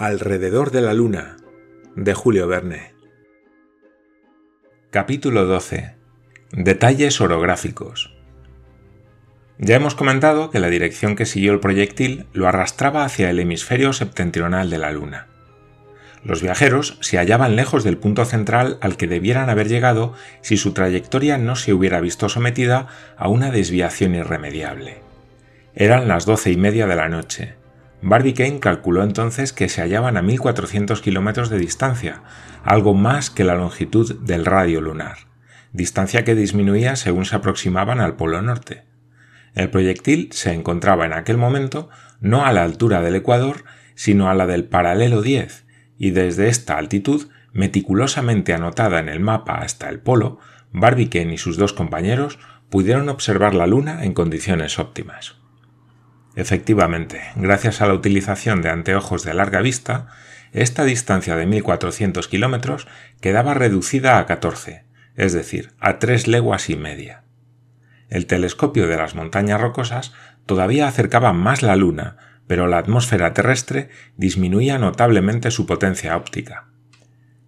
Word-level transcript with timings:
Alrededor 0.00 0.70
de 0.70 0.80
la 0.80 0.94
Luna, 0.94 1.36
de 1.94 2.14
Julio 2.14 2.48
Verne. 2.48 2.94
Capítulo 4.90 5.44
12. 5.44 5.94
Detalles 6.52 7.20
orográficos. 7.20 8.16
Ya 9.58 9.76
hemos 9.76 9.94
comentado 9.94 10.48
que 10.48 10.58
la 10.58 10.70
dirección 10.70 11.16
que 11.16 11.26
siguió 11.26 11.52
el 11.52 11.60
proyectil 11.60 12.24
lo 12.32 12.48
arrastraba 12.48 13.04
hacia 13.04 13.28
el 13.28 13.40
hemisferio 13.40 13.92
septentrional 13.92 14.70
de 14.70 14.78
la 14.78 14.90
Luna. 14.90 15.26
Los 16.24 16.40
viajeros 16.40 16.96
se 17.02 17.18
hallaban 17.18 17.54
lejos 17.54 17.84
del 17.84 17.98
punto 17.98 18.24
central 18.24 18.78
al 18.80 18.96
que 18.96 19.06
debieran 19.06 19.50
haber 19.50 19.68
llegado 19.68 20.14
si 20.40 20.56
su 20.56 20.72
trayectoria 20.72 21.36
no 21.36 21.56
se 21.56 21.74
hubiera 21.74 22.00
visto 22.00 22.30
sometida 22.30 22.86
a 23.18 23.28
una 23.28 23.50
desviación 23.50 24.14
irremediable. 24.14 25.02
Eran 25.74 26.08
las 26.08 26.24
doce 26.24 26.50
y 26.50 26.56
media 26.56 26.86
de 26.86 26.96
la 26.96 27.10
noche 27.10 27.59
Barbicane 28.02 28.60
calculó 28.60 29.02
entonces 29.02 29.52
que 29.52 29.68
se 29.68 29.82
hallaban 29.82 30.16
a 30.16 30.22
1400 30.22 31.02
kilómetros 31.02 31.50
de 31.50 31.58
distancia, 31.58 32.22
algo 32.64 32.94
más 32.94 33.30
que 33.30 33.44
la 33.44 33.54
longitud 33.54 34.18
del 34.20 34.46
radio 34.46 34.80
lunar, 34.80 35.18
distancia 35.72 36.24
que 36.24 36.34
disminuía 36.34 36.96
según 36.96 37.26
se 37.26 37.36
aproximaban 37.36 38.00
al 38.00 38.16
Polo 38.16 38.40
Norte. 38.40 38.84
El 39.54 39.70
proyectil 39.70 40.30
se 40.32 40.52
encontraba 40.52 41.04
en 41.04 41.12
aquel 41.12 41.36
momento 41.36 41.90
no 42.20 42.46
a 42.46 42.52
la 42.52 42.62
altura 42.62 43.02
del 43.02 43.16
Ecuador, 43.16 43.64
sino 43.94 44.30
a 44.30 44.34
la 44.34 44.46
del 44.46 44.64
paralelo 44.64 45.20
10, 45.20 45.66
y 45.98 46.10
desde 46.10 46.48
esta 46.48 46.78
altitud, 46.78 47.28
meticulosamente 47.52 48.54
anotada 48.54 49.00
en 49.00 49.08
el 49.08 49.20
mapa 49.20 49.58
hasta 49.58 49.88
el 49.90 50.00
polo, 50.00 50.38
Barbicane 50.72 51.34
y 51.34 51.38
sus 51.38 51.56
dos 51.56 51.72
compañeros 51.72 52.38
pudieron 52.70 53.08
observar 53.08 53.54
la 53.54 53.66
Luna 53.66 54.04
en 54.04 54.14
condiciones 54.14 54.78
óptimas. 54.78 55.39
Efectivamente, 56.36 57.22
gracias 57.36 57.80
a 57.80 57.86
la 57.86 57.94
utilización 57.94 58.62
de 58.62 58.70
anteojos 58.70 59.24
de 59.24 59.34
larga 59.34 59.60
vista, 59.60 60.06
esta 60.52 60.84
distancia 60.84 61.36
de 61.36 61.46
1400 61.46 62.28
kilómetros 62.28 62.86
quedaba 63.20 63.54
reducida 63.54 64.18
a 64.18 64.26
14, 64.26 64.84
es 65.16 65.32
decir, 65.32 65.72
a 65.80 65.98
tres 65.98 66.26
leguas 66.26 66.70
y 66.70 66.76
media. 66.76 67.24
El 68.08 68.26
telescopio 68.26 68.86
de 68.88 68.96
las 68.96 69.14
montañas 69.14 69.60
rocosas 69.60 70.12
todavía 70.46 70.88
acercaba 70.88 71.32
más 71.32 71.62
la 71.62 71.76
Luna, 71.76 72.16
pero 72.46 72.66
la 72.66 72.78
atmósfera 72.78 73.32
terrestre 73.32 73.90
disminuía 74.16 74.78
notablemente 74.78 75.52
su 75.52 75.66
potencia 75.66 76.16
óptica. 76.16 76.66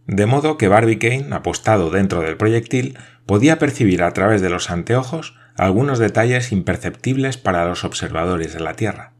De 0.06 0.26
modo 0.26 0.58
que 0.58 0.68
Barbicane, 0.68 1.28
apostado 1.32 1.90
dentro 1.90 2.20
del 2.20 2.36
proyectil, 2.36 2.98
podía 3.26 3.58
percibir 3.58 4.02
a 4.02 4.12
través 4.12 4.42
de 4.42 4.50
los 4.50 4.70
anteojos 4.70 5.36
algunos 5.56 5.98
detalles 5.98 6.52
imperceptibles 6.52 7.36
para 7.36 7.66
los 7.66 7.84
observadores 7.84 8.52
de 8.52 8.60
la 8.60 8.74
Tierra. 8.74 9.12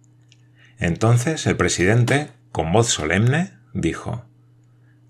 Entonces 0.79 1.47
el 1.47 1.57
presidente, 1.57 2.31
con 2.51 2.73
voz 2.73 2.89
solemne, 2.89 3.53
dijo 3.73 4.25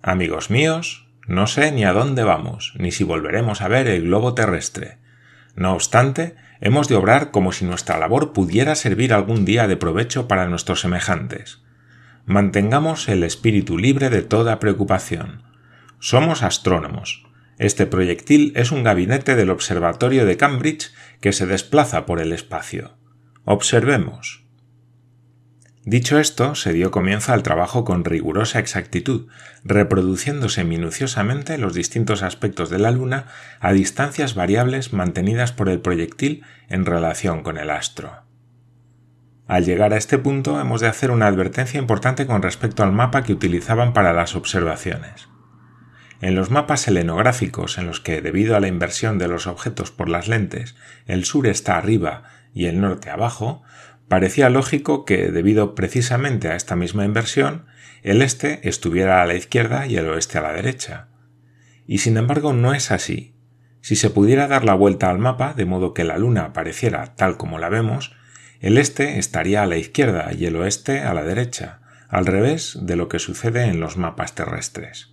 Amigos 0.02 0.50
míos, 0.50 1.08
no 1.26 1.46
sé 1.46 1.70
ni 1.72 1.84
a 1.84 1.92
dónde 1.92 2.24
vamos, 2.24 2.74
ni 2.76 2.90
si 2.90 3.04
volveremos 3.04 3.62
a 3.62 3.68
ver 3.68 3.86
el 3.86 4.02
globo 4.02 4.34
terrestre. 4.34 4.98
No 5.54 5.72
obstante, 5.72 6.34
hemos 6.60 6.88
de 6.88 6.96
obrar 6.96 7.30
como 7.30 7.52
si 7.52 7.64
nuestra 7.64 7.98
labor 7.98 8.32
pudiera 8.32 8.74
servir 8.74 9.12
algún 9.12 9.44
día 9.44 9.68
de 9.68 9.76
provecho 9.76 10.26
para 10.26 10.48
nuestros 10.48 10.80
semejantes. 10.80 11.62
Mantengamos 12.26 13.08
el 13.08 13.22
espíritu 13.22 13.78
libre 13.78 14.10
de 14.10 14.22
toda 14.22 14.58
preocupación. 14.58 15.42
Somos 16.00 16.42
astrónomos, 16.42 17.24
este 17.62 17.86
proyectil 17.86 18.52
es 18.56 18.72
un 18.72 18.82
gabinete 18.82 19.36
del 19.36 19.50
Observatorio 19.50 20.26
de 20.26 20.36
Cambridge 20.36 20.92
que 21.20 21.32
se 21.32 21.46
desplaza 21.46 22.06
por 22.06 22.20
el 22.20 22.32
espacio. 22.32 22.96
Observemos. 23.44 24.44
Dicho 25.84 26.18
esto, 26.18 26.56
se 26.56 26.72
dio 26.72 26.90
comienzo 26.90 27.32
al 27.32 27.44
trabajo 27.44 27.84
con 27.84 28.04
rigurosa 28.04 28.58
exactitud, 28.58 29.28
reproduciéndose 29.62 30.64
minuciosamente 30.64 31.56
los 31.56 31.72
distintos 31.72 32.24
aspectos 32.24 32.68
de 32.68 32.80
la 32.80 32.90
Luna 32.90 33.26
a 33.60 33.72
distancias 33.72 34.34
variables 34.34 34.92
mantenidas 34.92 35.52
por 35.52 35.68
el 35.68 35.80
proyectil 35.80 36.42
en 36.68 36.84
relación 36.84 37.44
con 37.44 37.58
el 37.58 37.70
astro. 37.70 38.24
Al 39.46 39.64
llegar 39.64 39.92
a 39.92 39.98
este 39.98 40.18
punto 40.18 40.60
hemos 40.60 40.80
de 40.80 40.88
hacer 40.88 41.12
una 41.12 41.28
advertencia 41.28 41.78
importante 41.78 42.26
con 42.26 42.42
respecto 42.42 42.82
al 42.82 42.90
mapa 42.90 43.22
que 43.22 43.32
utilizaban 43.32 43.92
para 43.92 44.12
las 44.12 44.34
observaciones. 44.34 45.31
En 46.22 46.36
los 46.36 46.52
mapas 46.52 46.82
selenográficos 46.82 47.78
en 47.78 47.86
los 47.88 47.98
que, 47.98 48.22
debido 48.22 48.54
a 48.54 48.60
la 48.60 48.68
inversión 48.68 49.18
de 49.18 49.26
los 49.26 49.48
objetos 49.48 49.90
por 49.90 50.08
las 50.08 50.28
lentes, 50.28 50.76
el 51.06 51.24
sur 51.24 51.48
está 51.48 51.76
arriba 51.76 52.22
y 52.54 52.66
el 52.66 52.80
norte 52.80 53.10
abajo, 53.10 53.64
parecía 54.06 54.48
lógico 54.48 55.04
que, 55.04 55.32
debido 55.32 55.74
precisamente 55.74 56.46
a 56.46 56.54
esta 56.54 56.76
misma 56.76 57.04
inversión, 57.04 57.66
el 58.04 58.22
este 58.22 58.68
estuviera 58.68 59.20
a 59.20 59.26
la 59.26 59.34
izquierda 59.34 59.88
y 59.88 59.96
el 59.96 60.08
oeste 60.08 60.38
a 60.38 60.42
la 60.42 60.52
derecha. 60.52 61.08
Y 61.88 61.98
sin 61.98 62.16
embargo 62.16 62.52
no 62.52 62.72
es 62.72 62.92
así. 62.92 63.34
Si 63.80 63.96
se 63.96 64.08
pudiera 64.08 64.46
dar 64.46 64.64
la 64.64 64.74
vuelta 64.74 65.10
al 65.10 65.18
mapa 65.18 65.54
de 65.54 65.64
modo 65.64 65.92
que 65.92 66.04
la 66.04 66.18
luna 66.18 66.44
apareciera 66.44 67.16
tal 67.16 67.36
como 67.36 67.58
la 67.58 67.68
vemos, 67.68 68.14
el 68.60 68.78
este 68.78 69.18
estaría 69.18 69.64
a 69.64 69.66
la 69.66 69.76
izquierda 69.76 70.30
y 70.32 70.46
el 70.46 70.54
oeste 70.54 71.00
a 71.00 71.14
la 71.14 71.24
derecha, 71.24 71.80
al 72.08 72.26
revés 72.26 72.78
de 72.80 72.94
lo 72.94 73.08
que 73.08 73.18
sucede 73.18 73.64
en 73.64 73.80
los 73.80 73.96
mapas 73.96 74.36
terrestres. 74.36 75.11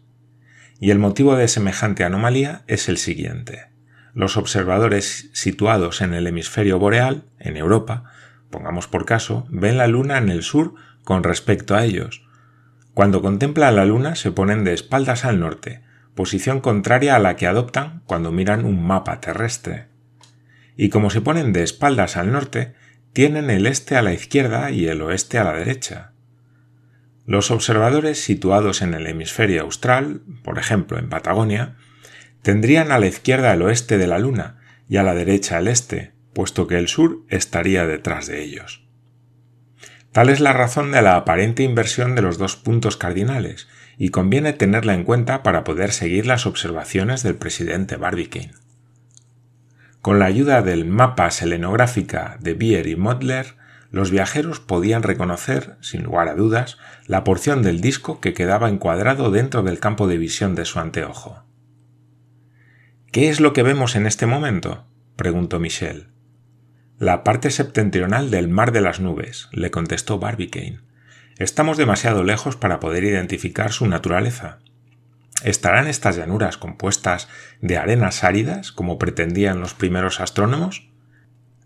Y 0.79 0.91
el 0.91 0.99
motivo 0.99 1.35
de 1.35 1.47
semejante 1.47 2.03
anomalía 2.03 2.63
es 2.67 2.89
el 2.89 2.97
siguiente. 2.97 3.69
Los 4.13 4.37
observadores 4.37 5.29
situados 5.33 6.01
en 6.01 6.13
el 6.13 6.27
hemisferio 6.27 6.79
boreal, 6.79 7.25
en 7.37 7.57
Europa, 7.57 8.05
pongamos 8.49 8.87
por 8.87 9.05
caso, 9.05 9.45
ven 9.49 9.77
la 9.77 9.87
Luna 9.87 10.17
en 10.17 10.29
el 10.29 10.43
sur 10.43 10.75
con 11.03 11.23
respecto 11.23 11.75
a 11.75 11.83
ellos. 11.83 12.25
Cuando 12.93 13.21
contemplan 13.21 13.75
la 13.75 13.85
Luna 13.85 14.15
se 14.15 14.31
ponen 14.31 14.63
de 14.63 14.73
espaldas 14.73 15.25
al 15.25 15.39
norte, 15.39 15.83
posición 16.15 16.59
contraria 16.59 17.15
a 17.15 17.19
la 17.19 17.35
que 17.35 17.47
adoptan 17.47 18.01
cuando 18.05 18.31
miran 18.31 18.65
un 18.65 18.85
mapa 18.85 19.21
terrestre. 19.21 19.87
Y 20.75 20.89
como 20.89 21.09
se 21.09 21.21
ponen 21.21 21.53
de 21.53 21.63
espaldas 21.63 22.17
al 22.17 22.31
norte, 22.31 22.73
tienen 23.13 23.49
el 23.49 23.67
este 23.67 23.95
a 23.95 24.01
la 24.01 24.13
izquierda 24.13 24.71
y 24.71 24.87
el 24.87 25.01
oeste 25.01 25.37
a 25.37 25.43
la 25.43 25.53
derecha. 25.53 26.13
Los 27.29 27.51
observadores 27.51 28.23
situados 28.23 28.81
en 28.81 28.95
el 28.95 29.05
hemisferio 29.05 29.61
austral, 29.61 30.23
por 30.43 30.57
ejemplo 30.57 30.97
en 30.97 31.09
Patagonia, 31.09 31.75
tendrían 32.41 32.91
a 32.91 32.97
la 32.97 33.05
izquierda 33.05 33.53
el 33.53 33.61
oeste 33.61 33.99
de 33.99 34.07
la 34.07 34.17
Luna 34.17 34.57
y 34.89 34.97
a 34.97 35.03
la 35.03 35.13
derecha 35.13 35.59
el 35.59 35.67
este, 35.67 36.13
puesto 36.33 36.65
que 36.65 36.79
el 36.79 36.87
sur 36.87 37.19
estaría 37.29 37.85
detrás 37.85 38.25
de 38.25 38.41
ellos. 38.41 38.83
Tal 40.11 40.29
es 40.29 40.39
la 40.39 40.53
razón 40.53 40.91
de 40.91 41.03
la 41.03 41.17
aparente 41.17 41.61
inversión 41.61 42.15
de 42.15 42.23
los 42.23 42.39
dos 42.39 42.55
puntos 42.55 42.97
cardinales, 42.97 43.67
y 43.99 44.09
conviene 44.09 44.53
tenerla 44.53 44.95
en 44.95 45.03
cuenta 45.03 45.43
para 45.43 45.63
poder 45.63 45.91
seguir 45.91 46.25
las 46.25 46.47
observaciones 46.47 47.21
del 47.21 47.35
presidente 47.35 47.95
Barbicane. 47.95 48.53
Con 50.01 50.17
la 50.17 50.25
ayuda 50.25 50.63
del 50.63 50.83
mapa 50.83 51.29
selenográfica 51.29 52.37
de 52.39 52.55
Bier 52.55 52.87
y 52.87 52.95
Modler, 52.95 53.53
los 53.91 54.11
viajeros 54.11 54.59
podían 54.59 55.03
reconocer, 55.03 55.77
sin 55.81 56.03
lugar 56.03 56.27
a 56.27 56.35
dudas, 56.35 56.77
la 57.07 57.23
porción 57.23 57.63
del 57.63 57.81
disco 57.81 58.19
que 58.19 58.33
quedaba 58.33 58.69
encuadrado 58.69 59.31
dentro 59.31 59.63
del 59.63 59.79
campo 59.79 60.07
de 60.07 60.17
visión 60.17 60.55
de 60.55 60.65
su 60.65 60.79
anteojo. 60.79 61.43
¿Qué 63.11 63.29
es 63.29 63.39
lo 63.39 63.53
que 63.53 63.63
vemos 63.63 63.95
en 63.95 64.05
este 64.05 64.27
momento? 64.27 64.85
preguntó 65.15 65.59
Michel. 65.59 66.09
La 66.99 67.23
parte 67.23 67.49
septentrional 67.49 68.29
del 68.29 68.49
mar 68.49 68.71
de 68.71 68.81
las 68.81 68.99
nubes, 68.99 69.47
le 69.51 69.71
contestó 69.71 70.19
Barbicane. 70.19 70.81
Estamos 71.37 71.77
demasiado 71.77 72.23
lejos 72.23 72.57
para 72.57 72.79
poder 72.79 73.03
identificar 73.05 73.71
su 73.71 73.87
naturaleza. 73.87 74.59
¿Estarán 75.43 75.87
estas 75.87 76.17
llanuras 76.17 76.57
compuestas 76.57 77.29
de 77.61 77.77
arenas 77.77 78.23
áridas, 78.23 78.71
como 78.71 78.99
pretendían 78.99 79.61
los 79.61 79.73
primeros 79.73 80.19
astrónomos? 80.19 80.88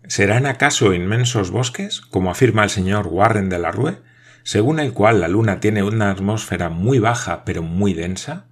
¿Serán 0.06 0.44
acaso 0.46 0.92
inmensos 0.92 1.50
bosques, 1.50 2.02
como 2.02 2.30
afirma 2.30 2.62
el 2.64 2.70
señor 2.70 3.06
Warren 3.06 3.48
de 3.48 3.58
la 3.58 3.70
Rue, 3.70 4.02
según 4.42 4.78
el 4.78 4.92
cual 4.92 5.20
la 5.20 5.28
Luna 5.28 5.60
tiene 5.60 5.82
una 5.82 6.10
atmósfera 6.10 6.68
muy 6.68 6.98
baja 6.98 7.44
pero 7.44 7.62
muy 7.62 7.94
densa? 7.94 8.46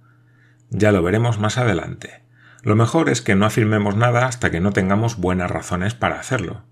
Ya 0.69 0.91
lo 0.91 1.03
veremos 1.03 1.39
más 1.39 1.59
adelante. 1.59 2.23
Lo 2.63 2.75
mejor 2.75 3.09
es 3.09 3.21
que 3.21 3.35
no 3.35 3.45
afirmemos 3.45 3.95
nada 3.95 4.25
hasta 4.25 4.49
que 4.49 4.61
no 4.61 4.71
tengamos 4.71 5.17
buenas 5.17 5.51
razones 5.51 5.93
para 5.93 6.19
hacerlo. 6.19 6.63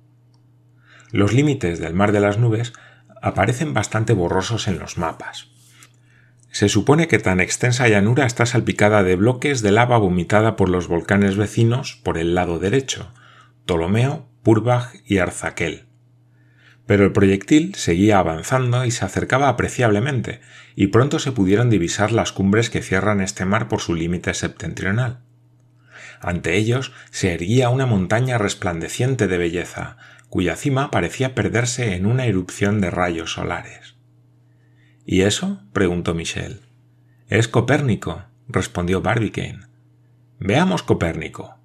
Los 1.11 1.33
límites 1.33 1.79
del 1.79 1.93
mar 1.93 2.11
de 2.11 2.21
las 2.21 2.39
nubes 2.39 2.73
aparecen 3.21 3.75
bastante 3.75 4.13
borrosos 4.13 4.67
en 4.67 4.79
los 4.79 4.97
mapas. 4.97 5.49
Se 6.49 6.69
supone 6.69 7.07
que 7.07 7.19
tan 7.19 7.39
extensa 7.39 7.87
llanura 7.87 8.25
está 8.25 8.45
salpicada 8.45 9.03
de 9.03 9.15
bloques 9.15 9.61
de 9.61 9.71
lava 9.71 9.97
vomitada 9.97 10.55
por 10.55 10.69
los 10.69 10.87
volcanes 10.87 11.37
vecinos 11.37 11.99
por 12.03 12.17
el 12.17 12.33
lado 12.33 12.57
derecho, 12.57 13.13
Ptolomeo, 13.65 14.30
Purbach 14.43 14.95
y 15.05 15.19
Arzaquel. 15.19 15.85
Pero 16.85 17.05
el 17.05 17.11
proyectil 17.11 17.75
seguía 17.75 18.19
avanzando 18.19 18.85
y 18.85 18.91
se 18.91 19.05
acercaba 19.05 19.49
apreciablemente, 19.49 20.41
y 20.75 20.87
pronto 20.87 21.19
se 21.19 21.31
pudieron 21.31 21.69
divisar 21.69 22.11
las 22.11 22.31
cumbres 22.31 22.69
que 22.69 22.81
cierran 22.81 23.21
este 23.21 23.45
mar 23.45 23.67
por 23.67 23.81
su 23.81 23.93
límite 23.93 24.33
septentrional. 24.33 25.21
Ante 26.19 26.55
ellos 26.55 26.91
se 27.09 27.33
erguía 27.33 27.69
una 27.69 27.85
montaña 27.85 28.37
resplandeciente 28.37 29.27
de 29.27 29.37
belleza, 29.37 29.97
cuya 30.29 30.55
cima 30.55 30.91
parecía 30.91 31.35
perderse 31.35 31.95
en 31.95 32.05
una 32.05 32.25
erupción 32.25 32.79
de 32.79 32.89
rayos 32.89 33.33
solares. 33.33 33.95
¿Y 35.05 35.21
eso? 35.21 35.61
preguntó 35.73 36.13
Michel. 36.13 36.61
Es 37.27 37.47
Copérnico, 37.47 38.23
respondió 38.47 39.01
Barbicane. 39.01 39.61
Veamos 40.39 40.83
Copérnico. 40.83 41.60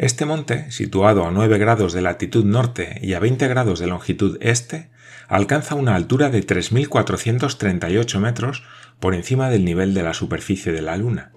Este 0.00 0.24
monte, 0.24 0.70
situado 0.70 1.26
a 1.26 1.30
9 1.30 1.58
grados 1.58 1.92
de 1.92 2.00
latitud 2.00 2.42
norte 2.42 2.98
y 3.02 3.12
a 3.12 3.20
20 3.20 3.46
grados 3.48 3.78
de 3.80 3.86
longitud 3.86 4.38
este, 4.40 4.88
alcanza 5.28 5.74
una 5.74 5.94
altura 5.94 6.30
de 6.30 6.42
3.438 6.42 8.18
metros 8.18 8.62
por 8.98 9.14
encima 9.14 9.50
del 9.50 9.66
nivel 9.66 9.92
de 9.92 10.02
la 10.02 10.14
superficie 10.14 10.72
de 10.72 10.80
la 10.80 10.96
Luna. 10.96 11.32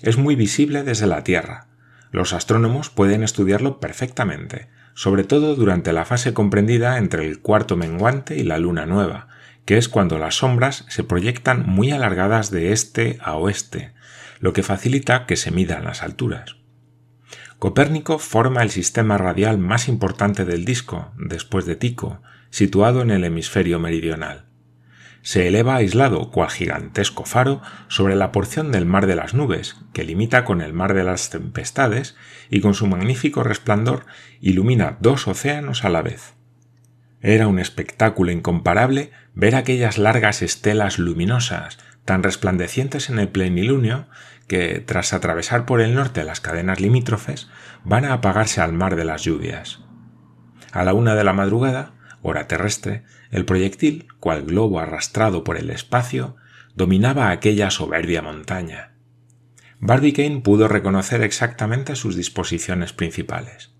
Es 0.00 0.16
muy 0.16 0.36
visible 0.36 0.84
desde 0.84 1.08
la 1.08 1.24
Tierra. 1.24 1.66
Los 2.12 2.32
astrónomos 2.34 2.88
pueden 2.88 3.24
estudiarlo 3.24 3.80
perfectamente, 3.80 4.68
sobre 4.94 5.24
todo 5.24 5.56
durante 5.56 5.92
la 5.92 6.04
fase 6.04 6.32
comprendida 6.32 6.98
entre 6.98 7.26
el 7.26 7.40
cuarto 7.40 7.76
menguante 7.76 8.36
y 8.36 8.44
la 8.44 8.58
luna 8.58 8.86
nueva, 8.86 9.26
que 9.64 9.76
es 9.76 9.88
cuando 9.88 10.20
las 10.20 10.36
sombras 10.36 10.84
se 10.88 11.02
proyectan 11.02 11.66
muy 11.66 11.90
alargadas 11.90 12.52
de 12.52 12.70
este 12.70 13.18
a 13.24 13.34
oeste, 13.34 13.90
lo 14.38 14.52
que 14.52 14.62
facilita 14.62 15.26
que 15.26 15.34
se 15.34 15.50
midan 15.50 15.82
las 15.82 16.04
alturas. 16.04 16.57
Copérnico 17.58 18.18
forma 18.18 18.62
el 18.62 18.70
sistema 18.70 19.18
radial 19.18 19.58
más 19.58 19.88
importante 19.88 20.44
del 20.44 20.64
disco, 20.64 21.12
después 21.16 21.66
de 21.66 21.76
Tico, 21.76 22.22
situado 22.50 23.02
en 23.02 23.10
el 23.10 23.24
hemisferio 23.24 23.78
meridional 23.78 24.48
se 25.28 25.46
eleva 25.46 25.76
aislado, 25.76 26.30
cual 26.30 26.48
gigantesco 26.48 27.24
faro, 27.24 27.60
sobre 27.88 28.16
la 28.16 28.32
porción 28.32 28.72
del 28.72 28.86
mar 28.86 29.06
de 29.06 29.16
las 29.16 29.34
nubes, 29.34 29.76
que 29.92 30.04
limita 30.04 30.44
con 30.44 30.62
el 30.62 30.72
mar 30.72 30.94
de 30.94 31.04
las 31.04 31.28
tempestades, 31.30 32.16
y 32.48 32.60
con 32.60 32.72
su 32.72 32.86
magnífico 32.86 33.42
resplandor 33.42 34.06
ilumina 34.40 34.96
dos 35.00 35.28
océanos 35.28 35.84
a 35.84 35.90
la 35.90 36.00
vez. 36.00 36.34
Era 37.20 37.48
un 37.48 37.58
espectáculo 37.58 38.30
incomparable 38.30 39.10
ver 39.34 39.54
aquellas 39.54 39.98
largas 39.98 40.40
estelas 40.40 40.98
luminosas, 40.98 41.78
tan 42.04 42.22
resplandecientes 42.22 43.10
en 43.10 43.18
el 43.18 43.28
plenilunio, 43.28 44.06
que, 44.48 44.80
tras 44.80 45.12
atravesar 45.12 45.66
por 45.66 45.80
el 45.80 45.94
norte 45.94 46.24
las 46.24 46.40
cadenas 46.40 46.80
limítrofes, 46.80 47.48
van 47.84 48.04
a 48.04 48.14
apagarse 48.14 48.60
al 48.60 48.72
mar 48.72 48.96
de 48.96 49.04
las 49.04 49.22
lluvias. 49.22 49.80
A 50.72 50.84
la 50.84 50.94
una 50.94 51.14
de 51.14 51.24
la 51.24 51.32
madrugada, 51.32 51.94
hora 52.22 52.48
terrestre, 52.48 53.04
el 53.30 53.44
proyectil, 53.44 54.08
cual 54.18 54.42
globo 54.42 54.80
arrastrado 54.80 55.44
por 55.44 55.58
el 55.58 55.70
espacio, 55.70 56.36
dominaba 56.74 57.30
aquella 57.30 57.70
soberbia 57.70 58.22
montaña. 58.22 58.94
Barbicane 59.80 60.40
pudo 60.40 60.66
reconocer 60.66 61.22
exactamente 61.22 61.94
sus 61.94 62.16
disposiciones 62.16 62.92
principales. 62.92 63.74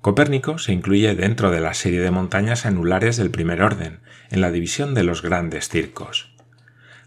Copérnico 0.00 0.58
se 0.58 0.72
incluye 0.72 1.14
dentro 1.14 1.50
de 1.50 1.60
la 1.60 1.74
serie 1.74 2.00
de 2.00 2.10
montañas 2.10 2.64
anulares 2.64 3.16
del 3.16 3.30
primer 3.30 3.62
orden, 3.62 4.00
en 4.30 4.40
la 4.40 4.50
división 4.50 4.94
de 4.94 5.04
los 5.04 5.22
grandes 5.22 5.68
circos. 5.68 6.34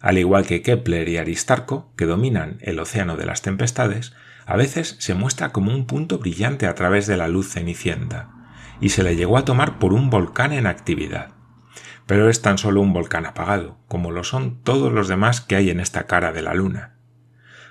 Al 0.03 0.17
igual 0.17 0.45
que 0.45 0.61
Kepler 0.61 1.07
y 1.07 1.15
Aristarco, 1.15 1.93
que 1.95 2.05
dominan 2.05 2.57
el 2.59 2.77
océano 2.79 3.15
de 3.15 3.25
las 3.25 3.41
tempestades, 3.41 4.13
a 4.45 4.57
veces 4.57 4.97
se 4.99 5.13
muestra 5.13 5.53
como 5.53 5.73
un 5.73 5.87
punto 5.87 6.19
brillante 6.19 6.67
a 6.67 6.75
través 6.75 7.07
de 7.07 7.15
la 7.15 7.29
luz 7.29 7.47
cenicienta, 7.53 8.29
y 8.81 8.89
se 8.89 9.01
le 9.01 9.15
llegó 9.15 9.37
a 9.37 9.45
tomar 9.45 9.79
por 9.79 9.93
un 9.93 10.09
volcán 10.09 10.51
en 10.51 10.67
actividad. 10.67 11.29
Pero 12.05 12.29
es 12.29 12.41
tan 12.41 12.57
solo 12.57 12.81
un 12.81 12.91
volcán 12.91 13.25
apagado, 13.25 13.79
como 13.87 14.11
lo 14.11 14.25
son 14.25 14.61
todos 14.61 14.91
los 14.91 15.07
demás 15.07 15.39
que 15.39 15.55
hay 15.55 15.69
en 15.69 15.79
esta 15.79 16.05
cara 16.05 16.33
de 16.33 16.41
la 16.41 16.53
Luna. 16.53 16.97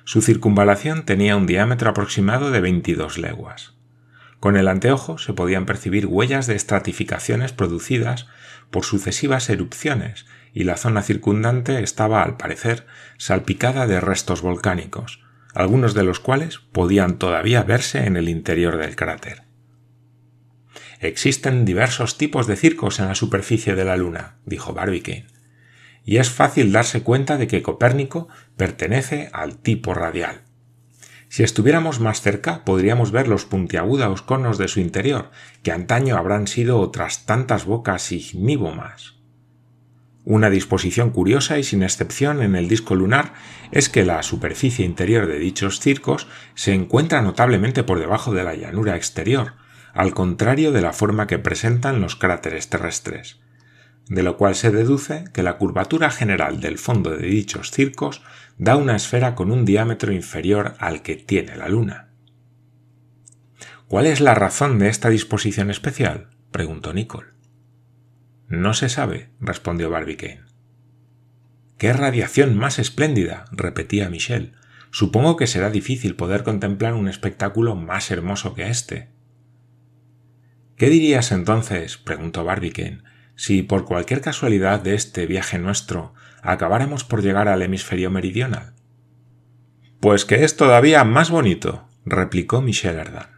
Su 0.04 0.22
circunvalación 0.22 1.04
tenía 1.04 1.36
un 1.36 1.46
diámetro 1.46 1.90
aproximado 1.90 2.50
de 2.50 2.62
22 2.62 3.18
leguas. 3.18 3.74
Con 4.40 4.56
el 4.56 4.68
anteojo 4.68 5.18
se 5.18 5.34
podían 5.34 5.66
percibir 5.66 6.06
huellas 6.06 6.46
de 6.46 6.54
estratificaciones 6.54 7.52
producidas 7.52 8.26
por 8.70 8.86
sucesivas 8.86 9.50
erupciones 9.50 10.24
y 10.52 10.64
la 10.64 10.76
zona 10.76 11.02
circundante 11.02 11.82
estaba, 11.82 12.22
al 12.22 12.36
parecer, 12.36 12.86
salpicada 13.18 13.86
de 13.86 14.00
restos 14.00 14.42
volcánicos, 14.42 15.20
algunos 15.54 15.94
de 15.94 16.04
los 16.04 16.20
cuales 16.20 16.58
podían 16.58 17.18
todavía 17.18 17.62
verse 17.62 18.06
en 18.06 18.16
el 18.16 18.28
interior 18.28 18.76
del 18.76 18.96
cráter. 18.96 19.42
Existen 21.00 21.64
diversos 21.64 22.16
tipos 22.16 22.46
de 22.46 22.56
circos 22.56 23.00
en 23.00 23.08
la 23.08 23.14
superficie 23.14 23.74
de 23.74 23.84
la 23.84 23.96
Luna, 23.96 24.36
dijo 24.46 24.72
Barbicane, 24.72 25.26
y 26.04 26.18
es 26.18 26.30
fácil 26.30 26.72
darse 26.72 27.02
cuenta 27.02 27.36
de 27.36 27.46
que 27.46 27.62
Copérnico 27.62 28.28
pertenece 28.56 29.30
al 29.32 29.58
tipo 29.58 29.94
radial. 29.94 30.42
Si 31.28 31.42
estuviéramos 31.42 31.98
más 31.98 32.20
cerca, 32.20 32.64
podríamos 32.64 33.10
ver 33.10 33.26
los 33.26 33.46
puntiagudos 33.46 34.20
conos 34.20 34.58
de 34.58 34.68
su 34.68 34.80
interior, 34.80 35.30
que 35.62 35.72
antaño 35.72 36.18
habrán 36.18 36.46
sido 36.46 36.78
otras 36.78 37.24
tantas 37.24 37.64
bocas 37.64 38.12
ignívomas. 38.12 39.21
Una 40.24 40.50
disposición 40.50 41.10
curiosa 41.10 41.58
y 41.58 41.64
sin 41.64 41.82
excepción 41.82 42.42
en 42.42 42.54
el 42.54 42.68
disco 42.68 42.94
lunar 42.94 43.34
es 43.72 43.88
que 43.88 44.04
la 44.04 44.22
superficie 44.22 44.84
interior 44.84 45.26
de 45.26 45.38
dichos 45.38 45.80
circos 45.80 46.28
se 46.54 46.74
encuentra 46.74 47.22
notablemente 47.22 47.82
por 47.82 47.98
debajo 47.98 48.32
de 48.32 48.44
la 48.44 48.54
llanura 48.54 48.94
exterior, 48.94 49.54
al 49.94 50.14
contrario 50.14 50.70
de 50.70 50.80
la 50.80 50.92
forma 50.92 51.26
que 51.26 51.40
presentan 51.40 52.00
los 52.00 52.14
cráteres 52.14 52.68
terrestres, 52.68 53.40
de 54.08 54.22
lo 54.22 54.36
cual 54.36 54.54
se 54.54 54.70
deduce 54.70 55.24
que 55.32 55.42
la 55.42 55.58
curvatura 55.58 56.10
general 56.10 56.60
del 56.60 56.78
fondo 56.78 57.10
de 57.10 57.26
dichos 57.26 57.72
circos 57.72 58.22
da 58.58 58.76
una 58.76 58.94
esfera 58.94 59.34
con 59.34 59.50
un 59.50 59.64
diámetro 59.64 60.12
inferior 60.12 60.74
al 60.78 61.02
que 61.02 61.16
tiene 61.16 61.56
la 61.56 61.68
Luna. 61.68 62.10
¿Cuál 63.88 64.06
es 64.06 64.20
la 64.20 64.34
razón 64.34 64.78
de 64.78 64.88
esta 64.88 65.10
disposición 65.10 65.70
especial? 65.70 66.30
preguntó 66.52 66.92
Nicole. 66.92 67.31
No 68.52 68.74
se 68.74 68.90
sabe, 68.90 69.30
respondió 69.40 69.88
Barbicane. 69.88 70.42
¡Qué 71.78 71.94
radiación 71.94 72.54
más 72.58 72.78
espléndida! 72.78 73.46
repetía 73.50 74.10
Michel. 74.10 74.52
Supongo 74.90 75.36
que 75.36 75.46
será 75.46 75.70
difícil 75.70 76.16
poder 76.16 76.42
contemplar 76.42 76.92
un 76.92 77.08
espectáculo 77.08 77.76
más 77.76 78.10
hermoso 78.10 78.54
que 78.54 78.68
este. 78.68 79.08
¿Qué 80.76 80.90
dirías 80.90 81.32
entonces, 81.32 81.96
preguntó 81.96 82.44
Barbicane, 82.44 83.02
si 83.36 83.62
por 83.62 83.86
cualquier 83.86 84.20
casualidad 84.20 84.82
de 84.82 84.96
este 84.96 85.24
viaje 85.24 85.58
nuestro 85.58 86.12
acabáramos 86.42 87.04
por 87.04 87.22
llegar 87.22 87.48
al 87.48 87.62
hemisferio 87.62 88.10
meridional? 88.10 88.74
Pues 89.98 90.26
que 90.26 90.44
es 90.44 90.58
todavía 90.58 91.04
más 91.04 91.30
bonito, 91.30 91.88
replicó 92.04 92.60
Michel 92.60 93.00
Ardan. 93.00 93.30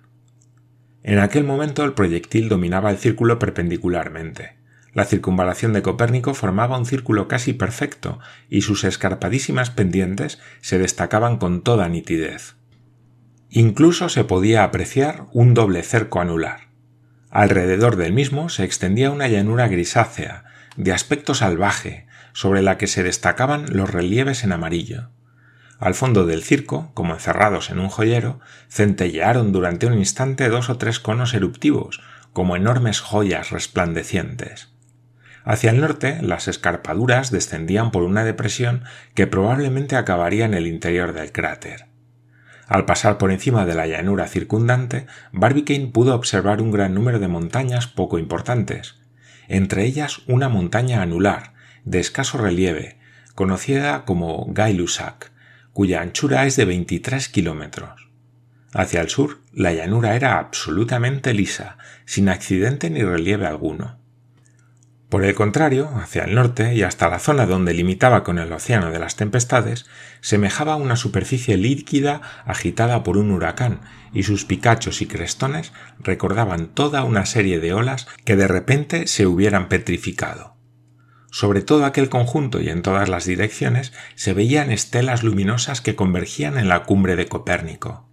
En 1.04 1.20
aquel 1.20 1.44
momento 1.44 1.84
el 1.84 1.92
proyectil 1.92 2.48
dominaba 2.48 2.90
el 2.90 2.98
círculo 2.98 3.38
perpendicularmente. 3.38 4.63
La 4.94 5.04
circunvalación 5.04 5.72
de 5.72 5.82
Copérnico 5.82 6.34
formaba 6.34 6.78
un 6.78 6.86
círculo 6.86 7.26
casi 7.26 7.52
perfecto 7.52 8.20
y 8.48 8.62
sus 8.62 8.84
escarpadísimas 8.84 9.70
pendientes 9.70 10.38
se 10.60 10.78
destacaban 10.78 11.36
con 11.36 11.62
toda 11.62 11.88
nitidez. 11.88 12.54
Incluso 13.50 14.08
se 14.08 14.24
podía 14.24 14.62
apreciar 14.62 15.26
un 15.32 15.52
doble 15.52 15.82
cerco 15.82 16.20
anular. 16.20 16.68
Alrededor 17.30 17.96
del 17.96 18.12
mismo 18.12 18.48
se 18.48 18.64
extendía 18.64 19.10
una 19.10 19.26
llanura 19.26 19.66
grisácea, 19.66 20.44
de 20.76 20.92
aspecto 20.92 21.34
salvaje, 21.34 22.06
sobre 22.32 22.62
la 22.62 22.78
que 22.78 22.86
se 22.86 23.02
destacaban 23.02 23.66
los 23.76 23.90
relieves 23.90 24.44
en 24.44 24.52
amarillo. 24.52 25.10
Al 25.78 25.94
fondo 25.94 26.24
del 26.24 26.44
circo, 26.44 26.92
como 26.94 27.14
encerrados 27.14 27.70
en 27.70 27.80
un 27.80 27.88
joyero, 27.88 28.38
centellearon 28.68 29.52
durante 29.52 29.86
un 29.86 29.94
instante 29.94 30.48
dos 30.48 30.70
o 30.70 30.78
tres 30.78 31.00
conos 31.00 31.34
eruptivos, 31.34 32.00
como 32.32 32.56
enormes 32.56 33.00
joyas 33.00 33.50
resplandecientes. 33.50 34.73
Hacia 35.44 35.70
el 35.70 35.80
norte, 35.80 36.20
las 36.22 36.48
escarpaduras 36.48 37.30
descendían 37.30 37.90
por 37.90 38.02
una 38.02 38.24
depresión 38.24 38.84
que 39.14 39.26
probablemente 39.26 39.96
acabaría 39.96 40.46
en 40.46 40.54
el 40.54 40.66
interior 40.66 41.12
del 41.12 41.32
cráter. 41.32 41.86
Al 42.66 42.86
pasar 42.86 43.18
por 43.18 43.30
encima 43.30 43.66
de 43.66 43.74
la 43.74 43.86
llanura 43.86 44.26
circundante, 44.26 45.06
Barbicane 45.32 45.88
pudo 45.88 46.14
observar 46.14 46.62
un 46.62 46.70
gran 46.70 46.94
número 46.94 47.18
de 47.18 47.28
montañas 47.28 47.86
poco 47.86 48.18
importantes, 48.18 48.96
entre 49.48 49.84
ellas 49.84 50.22
una 50.26 50.48
montaña 50.48 51.02
anular, 51.02 51.52
de 51.84 52.00
escaso 52.00 52.38
relieve, 52.38 52.96
conocida 53.34 54.06
como 54.06 54.46
Gay-Lussac, 54.48 55.30
cuya 55.74 56.00
anchura 56.00 56.46
es 56.46 56.56
de 56.56 56.64
23 56.64 57.28
kilómetros. 57.28 58.08
Hacia 58.72 59.02
el 59.02 59.10
sur, 59.10 59.40
la 59.52 59.74
llanura 59.74 60.16
era 60.16 60.38
absolutamente 60.38 61.34
lisa, 61.34 61.76
sin 62.06 62.30
accidente 62.30 62.88
ni 62.88 63.02
relieve 63.02 63.46
alguno. 63.46 63.98
Por 65.14 65.24
el 65.24 65.36
contrario, 65.36 65.92
hacia 65.94 66.24
el 66.24 66.34
norte 66.34 66.74
y 66.74 66.82
hasta 66.82 67.08
la 67.08 67.20
zona 67.20 67.46
donde 67.46 67.72
limitaba 67.72 68.24
con 68.24 68.40
el 68.40 68.52
océano 68.52 68.90
de 68.90 68.98
las 68.98 69.14
tempestades, 69.14 69.86
semejaba 70.20 70.74
una 70.74 70.96
superficie 70.96 71.56
líquida 71.56 72.20
agitada 72.44 73.04
por 73.04 73.16
un 73.16 73.30
huracán, 73.30 73.82
y 74.12 74.24
sus 74.24 74.44
picachos 74.44 75.02
y 75.02 75.06
crestones 75.06 75.72
recordaban 76.00 76.66
toda 76.66 77.04
una 77.04 77.26
serie 77.26 77.60
de 77.60 77.72
olas 77.72 78.08
que 78.24 78.34
de 78.34 78.48
repente 78.48 79.06
se 79.06 79.28
hubieran 79.28 79.68
petrificado. 79.68 80.56
Sobre 81.30 81.62
todo 81.62 81.84
aquel 81.84 82.08
conjunto 82.08 82.60
y 82.60 82.68
en 82.68 82.82
todas 82.82 83.08
las 83.08 83.24
direcciones 83.24 83.92
se 84.16 84.32
veían 84.32 84.72
estelas 84.72 85.22
luminosas 85.22 85.80
que 85.80 85.94
convergían 85.94 86.58
en 86.58 86.68
la 86.68 86.82
cumbre 86.82 87.14
de 87.14 87.28
Copérnico. 87.28 88.10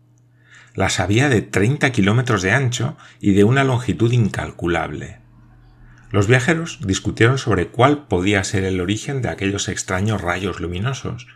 Las 0.75 1.00
había 1.00 1.29
de 1.29 1.41
treinta 1.41 1.91
kilómetros 1.91 2.43
de 2.43 2.51
ancho 2.51 2.96
y 3.20 3.34
de 3.34 3.43
una 3.43 3.63
longitud 3.63 4.12
incalculable. 4.12 5.21
Los 6.12 6.27
viajeros 6.27 6.80
discutieron 6.86 7.38
sobre 7.38 7.68
cuál 7.68 8.08
podía 8.08 8.44
ser 8.44 8.65
el 8.65 8.82
origen 8.82 9.22
de 9.22 9.30
aquellos 9.30 9.70
extraños 9.70 10.22
rayos 10.22 10.60
luminosos, 10.60 11.27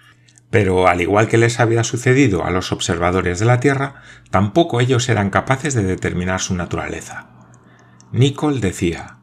pero 0.50 0.88
al 0.88 1.01
igual 1.01 1.27
que 1.27 1.38
les 1.38 1.60
había 1.60 1.84
sucedido 1.84 2.46
a 2.46 2.51
los 2.51 2.72
observadores 2.72 3.39
de 3.39 3.46
la 3.46 3.60
Tierra, 3.60 4.01
tampoco 4.32 4.82
ellos 4.82 5.08
eran 5.08 5.29
capaces 5.29 5.74
de 5.74 5.84
determinar 5.84 6.41
su 6.41 6.55
naturaleza. 6.55 7.29
Nicole 8.12 8.60
decía 8.60 9.17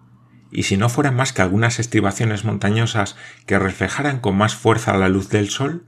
¿Y 0.51 0.65
si 0.65 0.77
no 0.77 0.89
fueran 0.91 1.17
más 1.17 1.33
que 1.33 1.41
algunas 1.41 1.79
estribaciones 1.79 2.45
montañosas 2.45 3.17
que 3.47 3.59
reflejaran 3.59 4.21
con 4.21 4.37
más 4.37 4.55
fuerza 4.55 4.97
la 4.99 5.09
luz 5.09 5.31
del 5.31 5.49
sol? 5.49 5.87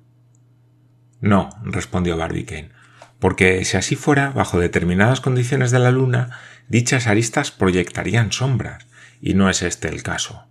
No, 1.21 1.51
respondió 1.65 2.17
Barbicane, 2.17 2.71
porque 3.19 3.65
si 3.65 3.77
así 3.77 3.97
fuera, 3.97 4.31
bajo 4.31 4.59
determinadas 4.59 5.21
condiciones 5.21 5.71
de 5.71 5.79
la 5.79 5.91
luna, 5.91 6.39
dichas 6.69 7.07
aristas 7.07 7.51
proyectarían 7.51 8.33
sombras, 8.33 8.87
y 9.25 9.33
no 9.33 9.49
es 9.49 9.63
este 9.63 9.89
el 9.89 10.03
caso. 10.03 10.45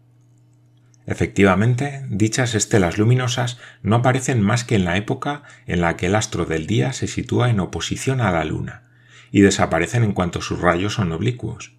Efectivamente, 1.05 2.07
dichas 2.09 2.55
estelas 2.55 2.97
luminosas 2.97 3.59
no 3.83 3.97
aparecen 3.97 4.41
más 4.41 4.63
que 4.63 4.73
en 4.73 4.83
la 4.83 4.97
época 4.97 5.43
en 5.67 5.79
la 5.79 5.95
que 5.95 6.07
el 6.07 6.15
astro 6.15 6.45
del 6.45 6.65
día 6.65 6.91
se 6.91 7.05
sitúa 7.05 7.51
en 7.51 7.59
oposición 7.59 8.19
a 8.19 8.31
la 8.31 8.43
luna, 8.45 8.89
y 9.29 9.41
desaparecen 9.41 10.03
en 10.03 10.13
cuanto 10.13 10.41
sus 10.41 10.59
rayos 10.59 10.95
son 10.95 11.11
oblicuos. 11.11 11.75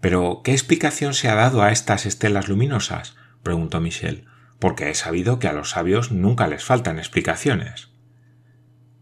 Pero, 0.00 0.40
¿qué 0.42 0.52
explicación 0.52 1.12
se 1.12 1.28
ha 1.28 1.34
dado 1.34 1.60
a 1.60 1.70
estas 1.70 2.06
estelas 2.06 2.48
luminosas? 2.48 3.16
preguntó 3.42 3.78
Michel, 3.78 4.24
porque 4.58 4.88
he 4.88 4.94
sabido 4.94 5.38
que 5.38 5.48
a 5.48 5.52
los 5.52 5.70
sabios 5.70 6.12
nunca 6.12 6.48
les 6.48 6.64
faltan 6.64 6.98
explicaciones. 6.98 7.90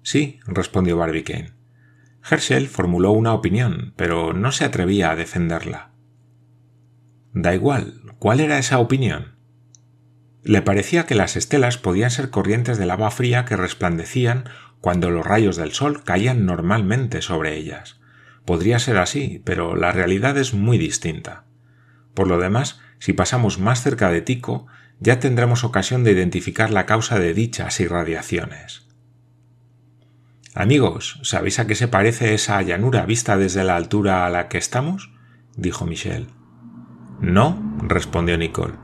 Sí, 0.02 0.40
respondió 0.46 0.96
Barbicane. 0.96 1.52
Herschel 2.28 2.66
formuló 2.66 3.12
una 3.12 3.34
opinión, 3.34 3.94
pero 3.96 4.32
no 4.32 4.50
se 4.50 4.64
atrevía 4.64 5.12
a 5.12 5.16
defenderla. 5.16 5.95
Da 7.36 7.54
igual, 7.54 8.00
¿cuál 8.18 8.40
era 8.40 8.58
esa 8.58 8.78
opinión? 8.78 9.34
Le 10.42 10.62
parecía 10.62 11.04
que 11.04 11.14
las 11.14 11.36
estelas 11.36 11.76
podían 11.76 12.10
ser 12.10 12.30
corrientes 12.30 12.78
de 12.78 12.86
lava 12.86 13.10
fría 13.10 13.44
que 13.44 13.56
resplandecían 13.56 14.44
cuando 14.80 15.10
los 15.10 15.26
rayos 15.26 15.56
del 15.56 15.72
sol 15.72 16.02
caían 16.02 16.46
normalmente 16.46 17.20
sobre 17.20 17.54
ellas. 17.54 18.00
Podría 18.46 18.78
ser 18.78 18.96
así, 18.96 19.42
pero 19.44 19.76
la 19.76 19.92
realidad 19.92 20.38
es 20.38 20.54
muy 20.54 20.78
distinta. 20.78 21.44
Por 22.14 22.26
lo 22.26 22.38
demás, 22.38 22.80
si 23.00 23.12
pasamos 23.12 23.58
más 23.58 23.82
cerca 23.82 24.08
de 24.10 24.22
Tico, 24.22 24.66
ya 24.98 25.20
tendremos 25.20 25.62
ocasión 25.62 26.04
de 26.04 26.12
identificar 26.12 26.70
la 26.70 26.86
causa 26.86 27.18
de 27.18 27.34
dichas 27.34 27.80
irradiaciones. 27.80 28.86
Amigos, 30.54 31.20
¿sabéis 31.22 31.58
a 31.58 31.66
qué 31.66 31.74
se 31.74 31.86
parece 31.86 32.32
esa 32.32 32.62
llanura 32.62 33.04
vista 33.04 33.36
desde 33.36 33.62
la 33.62 33.76
altura 33.76 34.24
a 34.24 34.30
la 34.30 34.48
que 34.48 34.56
estamos? 34.56 35.10
dijo 35.54 35.84
Michel. 35.84 36.28
No, 37.20 37.78
respondió 37.82 38.36
Nicole. 38.36 38.74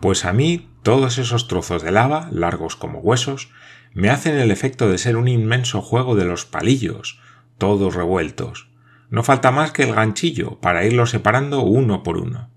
Pues 0.00 0.24
a 0.24 0.32
mí 0.32 0.70
todos 0.82 1.18
esos 1.18 1.48
trozos 1.48 1.82
de 1.82 1.92
lava, 1.92 2.28
largos 2.30 2.76
como 2.76 2.98
huesos, 3.00 3.50
me 3.92 4.10
hacen 4.10 4.36
el 4.36 4.50
efecto 4.50 4.90
de 4.90 4.98
ser 4.98 5.16
un 5.16 5.28
inmenso 5.28 5.80
juego 5.80 6.16
de 6.16 6.24
los 6.24 6.44
palillos, 6.44 7.20
todos 7.58 7.94
revueltos, 7.94 8.68
no 9.08 9.22
falta 9.22 9.52
más 9.52 9.70
que 9.70 9.84
el 9.84 9.94
ganchillo 9.94 10.58
para 10.60 10.84
irlos 10.84 11.10
separando 11.10 11.62
uno 11.62 12.02
por 12.02 12.16
uno. 12.16 12.50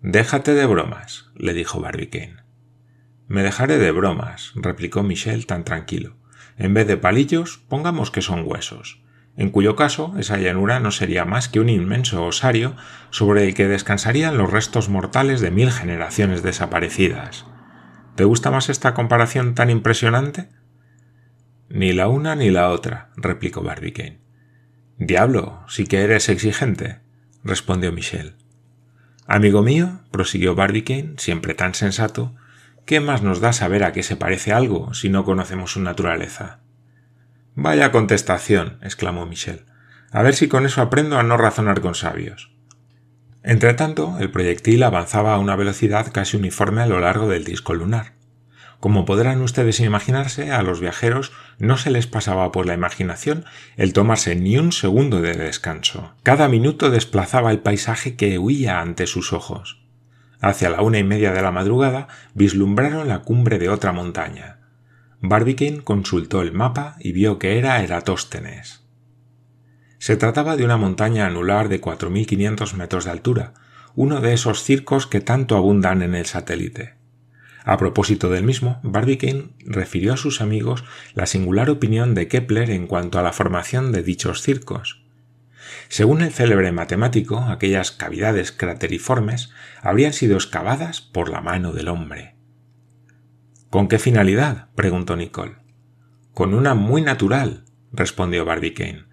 Déjate 0.00 0.54
de 0.54 0.64
bromas, 0.66 1.30
le 1.34 1.52
dijo 1.52 1.80
Barbicane. 1.80 2.44
Me 3.28 3.42
dejaré 3.42 3.78
de 3.78 3.90
bromas, 3.90 4.52
replicó 4.54 5.02
Michel 5.02 5.46
tan 5.46 5.64
tranquilo. 5.64 6.16
En 6.56 6.72
vez 6.72 6.86
de 6.86 6.96
palillos, 6.96 7.58
pongamos 7.68 8.10
que 8.10 8.22
son 8.22 8.44
huesos, 8.46 9.03
en 9.36 9.50
cuyo 9.50 9.74
caso 9.74 10.14
esa 10.18 10.38
llanura 10.38 10.78
no 10.80 10.90
sería 10.90 11.24
más 11.24 11.48
que 11.48 11.60
un 11.60 11.68
inmenso 11.68 12.24
osario 12.24 12.76
sobre 13.10 13.44
el 13.44 13.54
que 13.54 13.66
descansarían 13.66 14.38
los 14.38 14.50
restos 14.50 14.88
mortales 14.88 15.40
de 15.40 15.50
mil 15.50 15.72
generaciones 15.72 16.42
desaparecidas. 16.42 17.44
¿Te 18.14 18.24
gusta 18.24 18.50
más 18.50 18.68
esta 18.68 18.94
comparación 18.94 19.54
tan 19.54 19.70
impresionante? 19.70 20.50
Ni 21.68 21.92
la 21.92 22.06
una 22.08 22.36
ni 22.36 22.50
la 22.50 22.70
otra, 22.70 23.10
replicó 23.16 23.62
Barbicane. 23.62 24.20
Diablo, 24.98 25.64
sí 25.66 25.86
que 25.86 26.02
eres 26.02 26.28
exigente, 26.28 27.00
respondió 27.42 27.90
Michel. 27.90 28.36
Amigo 29.26 29.62
mío, 29.62 30.00
prosiguió 30.12 30.54
Barbicane, 30.54 31.14
siempre 31.16 31.54
tan 31.54 31.74
sensato, 31.74 32.36
¿qué 32.86 33.00
más 33.00 33.22
nos 33.22 33.40
da 33.40 33.52
saber 33.52 33.82
a 33.82 33.92
qué 33.92 34.04
se 34.04 34.14
parece 34.14 34.52
algo 34.52 34.94
si 34.94 35.08
no 35.08 35.24
conocemos 35.24 35.72
su 35.72 35.80
naturaleza? 35.80 36.60
Vaya 37.56 37.92
contestación, 37.92 38.78
exclamó 38.82 39.26
Michel. 39.26 39.64
A 40.10 40.22
ver 40.22 40.34
si 40.34 40.48
con 40.48 40.66
eso 40.66 40.82
aprendo 40.82 41.18
a 41.18 41.22
no 41.22 41.36
razonar 41.36 41.80
con 41.80 41.94
sabios. 41.94 42.52
Entretanto, 43.44 44.16
el 44.18 44.30
proyectil 44.30 44.82
avanzaba 44.82 45.34
a 45.34 45.38
una 45.38 45.54
velocidad 45.54 46.10
casi 46.12 46.36
uniforme 46.36 46.82
a 46.82 46.86
lo 46.86 46.98
largo 46.98 47.28
del 47.28 47.44
disco 47.44 47.74
lunar. 47.74 48.14
Como 48.80 49.04
podrán 49.04 49.40
ustedes 49.40 49.80
imaginarse, 49.80 50.50
a 50.50 50.62
los 50.62 50.80
viajeros 50.80 51.32
no 51.58 51.76
se 51.76 51.90
les 51.90 52.06
pasaba 52.06 52.50
por 52.52 52.66
la 52.66 52.74
imaginación 52.74 53.44
el 53.76 53.92
tomarse 53.92 54.34
ni 54.34 54.58
un 54.58 54.72
segundo 54.72 55.20
de 55.20 55.34
descanso. 55.34 56.14
Cada 56.22 56.48
minuto 56.48 56.90
desplazaba 56.90 57.50
el 57.50 57.60
paisaje 57.60 58.16
que 58.16 58.38
huía 58.38 58.80
ante 58.80 59.06
sus 59.06 59.32
ojos. 59.32 59.84
Hacia 60.40 60.70
la 60.70 60.82
una 60.82 60.98
y 60.98 61.04
media 61.04 61.32
de 61.32 61.40
la 61.40 61.52
madrugada 61.52 62.08
vislumbraron 62.34 63.08
la 63.08 63.20
cumbre 63.20 63.58
de 63.58 63.68
otra 63.68 63.92
montaña. 63.92 64.58
Barbicane 65.26 65.80
consultó 65.80 66.42
el 66.42 66.52
mapa 66.52 66.96
y 67.00 67.12
vio 67.12 67.38
que 67.38 67.56
era 67.56 67.82
Eratóstenes. 67.82 68.84
Se 69.96 70.18
trataba 70.18 70.54
de 70.54 70.66
una 70.66 70.76
montaña 70.76 71.24
anular 71.24 71.70
de 71.70 71.80
4.500 71.80 72.74
metros 72.74 73.06
de 73.06 73.10
altura, 73.10 73.54
uno 73.94 74.20
de 74.20 74.34
esos 74.34 74.62
circos 74.62 75.06
que 75.06 75.22
tanto 75.22 75.56
abundan 75.56 76.02
en 76.02 76.14
el 76.14 76.26
satélite. 76.26 76.96
A 77.64 77.78
propósito 77.78 78.28
del 78.28 78.44
mismo, 78.44 78.80
Barbicane 78.82 79.54
refirió 79.60 80.12
a 80.12 80.18
sus 80.18 80.42
amigos 80.42 80.84
la 81.14 81.24
singular 81.24 81.70
opinión 81.70 82.14
de 82.14 82.28
Kepler 82.28 82.70
en 82.70 82.86
cuanto 82.86 83.18
a 83.18 83.22
la 83.22 83.32
formación 83.32 83.92
de 83.92 84.02
dichos 84.02 84.42
circos. 84.42 85.06
Según 85.88 86.20
el 86.20 86.32
célebre 86.32 86.70
matemático, 86.70 87.38
aquellas 87.38 87.92
cavidades 87.92 88.52
crateriformes 88.52 89.52
habrían 89.80 90.12
sido 90.12 90.36
excavadas 90.36 91.00
por 91.00 91.30
la 91.30 91.40
mano 91.40 91.72
del 91.72 91.88
hombre. 91.88 92.33
¿Con 93.74 93.88
qué 93.88 93.98
finalidad? 93.98 94.68
preguntó 94.76 95.16
Nicole. 95.16 95.56
Con 96.32 96.54
una 96.54 96.74
muy 96.74 97.02
natural, 97.02 97.64
respondió 97.90 98.44
Barbicane. 98.44 99.06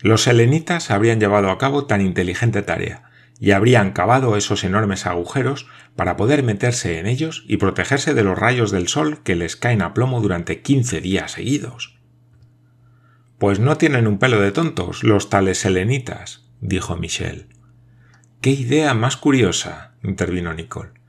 Los 0.00 0.22
selenitas 0.22 0.90
habrían 0.90 1.20
llevado 1.20 1.50
a 1.50 1.58
cabo 1.58 1.84
tan 1.84 2.00
inteligente 2.00 2.62
tarea, 2.62 3.10
y 3.38 3.50
habrían 3.50 3.92
cavado 3.92 4.38
esos 4.38 4.64
enormes 4.64 5.04
agujeros 5.04 5.68
para 5.94 6.16
poder 6.16 6.42
meterse 6.42 7.00
en 7.00 7.06
ellos 7.06 7.44
y 7.48 7.58
protegerse 7.58 8.14
de 8.14 8.24
los 8.24 8.38
rayos 8.38 8.70
del 8.70 8.88
sol 8.88 9.18
que 9.22 9.36
les 9.36 9.56
caen 9.56 9.82
a 9.82 9.92
plomo 9.92 10.22
durante 10.22 10.62
quince 10.62 11.02
días 11.02 11.32
seguidos. 11.32 11.98
Pues 13.36 13.60
no 13.60 13.76
tienen 13.76 14.06
un 14.06 14.16
pelo 14.18 14.40
de 14.40 14.52
tontos 14.52 15.04
los 15.04 15.28
tales 15.28 15.58
selenitas, 15.58 16.48
dijo 16.62 16.96
Michel. 16.96 17.48
¡Qué 18.40 18.52
idea 18.52 18.94
más 18.94 19.18
curiosa! 19.18 19.92
intervino 20.02 20.54
Nicole. 20.54 21.01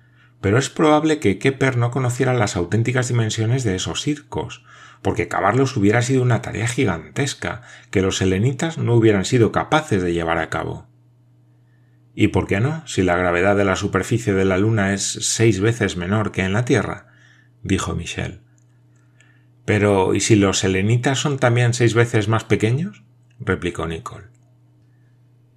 Pero 0.43 0.57
es 0.57 0.69
probable 0.69 1.19
que 1.19 1.39
Kepler 1.39 1.77
no 1.77 1.89
conociera 1.89 2.33
las 2.33 2.57
auténticas 2.57 3.07
dimensiones 3.07 3.63
de 3.63 3.75
esos 3.75 4.01
circos, 4.01 4.65
porque 5.01 5.29
cavarlos 5.29 5.77
hubiera 5.77 6.01
sido 6.01 6.21
una 6.21 6.41
tarea 6.41 6.67
gigantesca 6.67 7.61
que 7.91 8.01
los 8.01 8.17
selenitas 8.17 8.77
no 8.77 8.93
hubieran 8.93 9.23
sido 9.23 9.53
capaces 9.53 10.03
de 10.03 10.11
llevar 10.11 10.39
a 10.39 10.49
cabo. 10.49 10.89
¿Y 12.13 12.27
por 12.27 12.45
qué 12.45 12.59
no, 12.59 12.85
si 12.85 13.03
la 13.03 13.15
gravedad 13.15 13.55
de 13.55 13.63
la 13.63 13.77
superficie 13.77 14.33
de 14.33 14.43
la 14.43 14.57
Luna 14.57 14.93
es 14.93 15.03
seis 15.21 15.61
veces 15.61 15.95
menor 15.95 16.33
que 16.33 16.41
en 16.41 16.51
la 16.51 16.65
Tierra? 16.65 17.07
dijo 17.61 17.95
Michel. 17.95 18.41
Pero 19.63 20.13
¿y 20.13 20.19
si 20.19 20.35
los 20.35 20.59
selenitas 20.59 21.19
son 21.19 21.39
también 21.39 21.73
seis 21.73 21.93
veces 21.93 22.27
más 22.27 22.43
pequeños? 22.43 23.05
replicó 23.39 23.87
Nicole. 23.87 24.32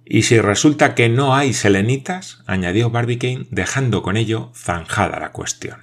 ¿Y 0.09 0.23
si 0.23 0.39
resulta 0.39 0.95
que 0.95 1.09
no 1.09 1.35
hay 1.35 1.53
selenitas? 1.53 2.43
añadió 2.47 2.89
Barbicane, 2.89 3.45
dejando 3.51 4.01
con 4.03 4.15
ello 4.15 4.51
zanjada 4.55 5.19
la 5.19 5.33
cuestión. 5.33 5.81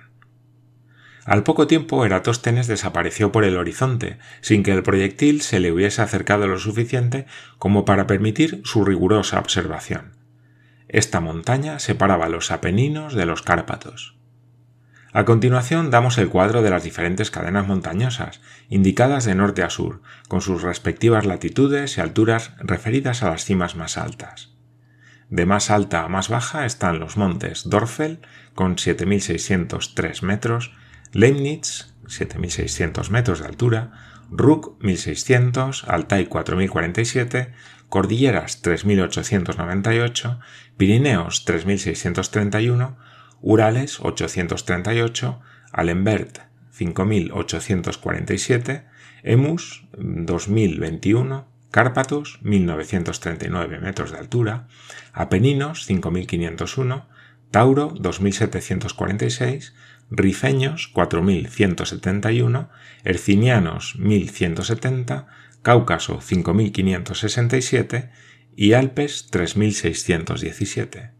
Al 1.27 1.43
poco 1.43 1.67
tiempo 1.67 2.07
Eratóstenes 2.07 2.67
desapareció 2.67 3.33
por 3.33 3.45
el 3.45 3.57
horizonte, 3.57 4.19
sin 4.41 4.63
que 4.63 4.73
el 4.73 4.83
proyectil 4.83 5.43
se 5.43 5.61
le 5.61 5.73
hubiese 5.73 6.01
acercado 6.01 6.47
lo 6.47 6.59
suficiente 6.59 7.27
como 7.59 7.85
para 7.85 8.07
permitir 8.07 8.63
su 8.65 8.85
rigurosa 8.85 9.39
observación. 9.39 10.17
Esta 10.89 11.21
montaña 11.21 11.79
separaba 11.79 12.29
los 12.29 12.51
Apeninos 12.51 13.15
de 13.15 13.27
los 13.27 13.43
Cárpatos. 13.43 14.14
A 15.17 15.25
continuación 15.25 15.93
damos 15.93 16.19
el 16.19 16.29
cuadro 16.29 16.61
de 16.61 16.71
las 16.71 16.83
diferentes 16.83 17.31
cadenas 17.31 17.69
montañosas, 17.69 18.41
indicadas 18.69 19.25
de 19.25 19.37
norte 19.37 19.63
a 19.63 19.71
sur, 19.71 20.03
con 20.27 20.41
sus 20.41 20.63
respectivas 20.63 21.25
latitudes 21.25 21.97
y 21.97 22.01
alturas 22.01 22.51
referidas 22.59 23.23
a 23.23 23.31
las 23.31 23.45
cimas 23.45 23.77
más 23.77 23.97
altas. 23.97 24.57
De 25.31 25.47
más 25.47 25.71
alta 25.71 26.03
a 26.03 26.09
más 26.09 26.29
baja 26.29 26.67
están 26.67 26.99
los 26.99 27.17
montes 27.17 27.71
Dorfel, 27.71 28.23
con 28.57 28.75
7.603 28.75 30.23
metros, 30.23 30.73
Leibniz, 31.13 31.95
7.600 32.07 33.11
metros 33.11 33.39
de 33.39 33.47
altura, 33.47 33.93
Ruck, 34.33 34.83
1.600, 34.83 35.85
Altai, 35.87 36.27
4.047, 36.27 37.53
Cordilleras 37.89 38.63
3898, 38.63 40.41
Pirineos 40.77 41.45
3631, 41.45 42.97
Urales 43.47 44.01
838, 44.01 45.39
Alembert 45.71 46.39
5847, 46.71 48.85
Emus 49.23 49.85
2021, 49.99 51.47
Cárpatos 51.71 52.39
1939 52.41 53.81
metros 53.81 54.13
de 54.13 54.19
altura, 54.19 54.67
Apeninos 55.13 55.85
5501, 55.85 57.07
Tauro 57.51 57.93
2746, 58.01 59.75
Rifeños 60.11 60.89
4171, 60.89 62.71
Ercinianos 63.05 63.97
1170, 63.99 65.27
Cáucaso 65.61 66.23
5567 66.23 68.11
y 68.57 68.73
Alpes 68.73 69.29
3617. 69.31 71.14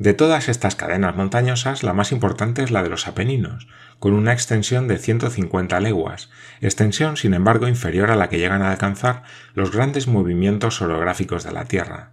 De 0.00 0.14
todas 0.14 0.48
estas 0.48 0.76
cadenas 0.76 1.14
montañosas, 1.14 1.82
la 1.82 1.92
más 1.92 2.10
importante 2.10 2.62
es 2.62 2.70
la 2.70 2.82
de 2.82 2.88
los 2.88 3.06
Apeninos, 3.06 3.68
con 3.98 4.14
una 4.14 4.32
extensión 4.32 4.88
de 4.88 4.96
150 4.96 5.78
leguas, 5.78 6.30
extensión 6.62 7.18
sin 7.18 7.34
embargo 7.34 7.68
inferior 7.68 8.10
a 8.10 8.16
la 8.16 8.30
que 8.30 8.38
llegan 8.38 8.62
a 8.62 8.70
alcanzar 8.70 9.24
los 9.52 9.70
grandes 9.70 10.08
movimientos 10.08 10.80
orográficos 10.80 11.44
de 11.44 11.52
la 11.52 11.66
Tierra. 11.66 12.12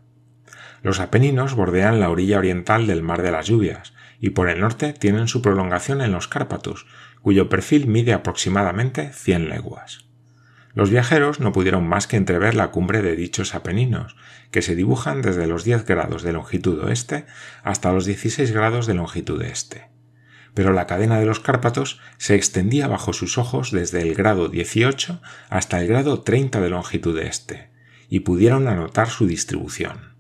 Los 0.82 1.00
Apeninos 1.00 1.56
bordean 1.56 2.01
la 2.01 2.10
orilla 2.10 2.39
oriental 2.39 2.88
del 2.88 3.03
Mar 3.03 3.22
de 3.22 3.32
las 3.32 3.48
Lluvias, 3.48 3.94
y 4.20 4.32
por 4.32 4.50
el 4.50 4.60
norte 4.60 4.91
tienen 4.91 5.29
su 5.29 5.41
prolongación 5.41 6.01
en 6.01 6.12
los 6.12 6.27
Cárpatos, 6.27 6.88
cuyo 7.22 7.48
perfil 7.48 7.88
mide 7.88 8.12
aproximadamente 8.12 9.13
100 9.13 9.48
leguas. 9.48 10.06
Los 10.77 10.91
viajeros 10.91 11.39
no 11.39 11.53
pudieron 11.53 11.88
más 11.88 12.05
que 12.05 12.17
entrever 12.17 12.53
la 12.53 12.69
cumbre 12.69 13.01
de 13.01 13.15
dichos 13.15 13.55
Apeninos, 13.55 14.15
que 14.51 14.62
se 14.62 14.75
dibujan 14.75 15.24
desde 15.24 15.48
los 15.48 15.63
10 15.63 15.86
grados 15.86 16.22
de 16.22 16.34
longitud 16.34 16.77
oeste 16.84 17.25
hasta 17.63 17.91
los 17.91 18.05
16 18.05 18.51
grados 18.51 18.86
de 18.86 18.93
longitud 18.93 19.41
este. 19.41 19.89
Pero 20.53 20.74
la 20.74 20.86
cadena 20.86 21.19
de 21.19 21.25
los 21.25 21.39
Cárpatos 21.39 22.00
se 22.19 22.36
extendía 22.36 22.88
bajo 22.88 23.12
sus 23.12 23.39
ojos 23.39 23.72
desde 23.72 24.03
el 24.03 24.13
grado 24.13 24.50
18 24.50 25.19
hasta 25.50 25.81
el 25.81 25.88
grado 25.88 26.22
30 26.22 26.62
de 26.62 26.69
longitud 26.69 27.17
este, 27.17 27.72
y 28.07 28.19
pudieron 28.19 28.67
anotar 28.67 29.10
su 29.10 29.25
distribución. 29.25 30.13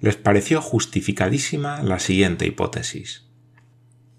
Les 0.00 0.16
pareció 0.16 0.60
justificadísima 0.60 1.84
la 1.84 2.00
siguiente 2.00 2.46
hipótesis. 2.46 3.25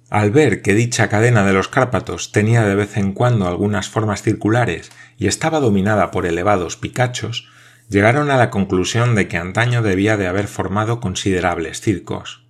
Al 0.10 0.32
ver 0.32 0.62
que 0.62 0.74
dicha 0.74 1.10
cadena 1.10 1.46
de 1.46 1.52
los 1.52 1.68
Cárpatos 1.68 2.32
tenía 2.32 2.64
de 2.64 2.76
vez 2.76 2.96
en 2.96 3.12
cuando 3.12 3.46
algunas 3.46 3.90
formas 3.90 4.22
circulares 4.22 4.90
y 5.18 5.28
estaba 5.28 5.60
dominada 5.60 6.12
por 6.12 6.26
elevados 6.26 6.78
picachos, 6.78 7.50
llegaron 7.90 8.32
a 8.32 8.38
la 8.38 8.50
conclusión 8.50 9.16
de 9.16 9.28
que 9.28 9.36
antaño 9.36 9.82
debía 9.82 10.16
de 10.16 10.28
haber 10.28 10.48
formado 10.48 11.02
considerables 11.02 11.82
circos. 11.82 12.46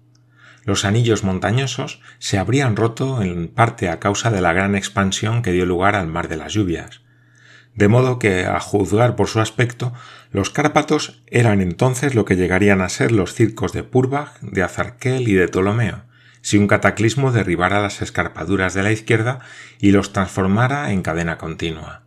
Los 0.66 0.86
anillos 0.86 1.24
montañosos 1.24 2.00
se 2.20 2.38
habrían 2.38 2.76
roto 2.76 3.24
en 3.24 3.48
parte 3.48 3.90
a 3.90 4.00
causa 4.00 4.30
de 4.30 4.42
la 4.42 4.54
gran 4.54 4.76
expansión 4.76 5.42
que 5.42 5.52
dio 5.52 5.66
lugar 5.66 5.96
al 5.96 6.08
mar 6.08 6.28
de 6.28 6.38
las 6.38 6.54
lluvias. 6.54 7.02
De 7.74 7.88
modo 7.88 8.20
que, 8.20 8.46
a 8.46 8.60
juzgar 8.60 9.16
por 9.16 9.28
su 9.28 9.40
aspecto, 9.40 9.94
los 10.32 10.52
Cárpatos 10.52 11.24
eran 11.26 11.62
entonces 11.62 12.14
lo 12.14 12.26
que 12.26 12.36
llegarían 12.36 12.82
a 12.82 12.90
ser 12.90 13.12
los 13.12 13.34
circos 13.34 13.74
de 13.74 13.84
Purbach, 13.84 14.40
de 14.42 14.62
Azarquel 14.62 15.28
y 15.28 15.34
de 15.34 15.48
Ptolomeo, 15.48 16.07
si 16.48 16.58
un 16.58 16.68
cataclismo 16.68 17.34
derribara 17.34 17.82
las 17.82 18.02
escarpaduras 18.02 18.74
de 18.74 18.82
la 18.82 18.94
izquierda 18.94 19.40
y 19.82 19.92
los 19.92 20.14
transformara 20.14 20.94
en 20.94 21.02
cadena 21.02 21.38
continua. 21.38 22.04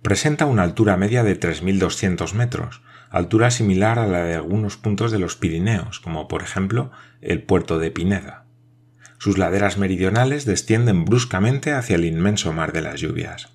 Presenta 0.00 0.46
una 0.46 0.62
altura 0.62 0.96
media 0.96 1.24
de 1.24 1.40
3.200 1.40 2.34
metros, 2.34 2.82
altura 3.10 3.50
similar 3.50 3.98
a 3.98 4.06
la 4.06 4.22
de 4.22 4.36
algunos 4.36 4.76
puntos 4.76 5.10
de 5.10 5.18
los 5.18 5.34
Pirineos, 5.34 5.98
como 5.98 6.28
por 6.28 6.42
ejemplo 6.44 6.92
el 7.20 7.42
puerto 7.42 7.80
de 7.80 7.90
Pineda. 7.90 8.44
Sus 9.18 9.38
laderas 9.38 9.76
meridionales 9.76 10.44
descienden 10.44 11.04
bruscamente 11.04 11.72
hacia 11.72 11.96
el 11.96 12.04
inmenso 12.04 12.52
mar 12.52 12.72
de 12.72 12.82
las 12.82 13.00
lluvias. 13.00 13.48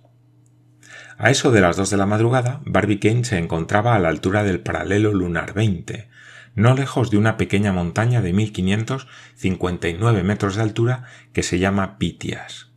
A 1.17 1.31
eso 1.31 1.49
de 1.49 1.61
las 1.61 1.77
dos 1.77 1.89
de 1.89 1.95
la 1.95 2.05
madrugada, 2.05 2.59
Barbicane 2.65 3.23
se 3.23 3.37
encontraba 3.37 3.95
a 3.95 3.99
la 3.99 4.09
altura 4.09 4.43
del 4.43 4.59
paralelo 4.59 5.13
lunar 5.13 5.53
20, 5.53 6.09
no 6.55 6.75
lejos 6.75 7.09
de 7.11 7.17
una 7.17 7.37
pequeña 7.37 7.73
montaña 7.73 8.21
de 8.21 8.33
1559 8.33 10.23
metros 10.23 10.55
de 10.55 10.61
altura 10.61 11.05
que 11.33 11.43
se 11.43 11.59
llama 11.59 11.97
Pitias. 11.97 12.71